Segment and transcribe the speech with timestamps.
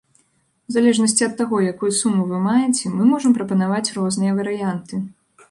[0.69, 5.03] У залежнасці ад таго, якую суму вы маеце, мы можам прапанаваць розныя варыянты.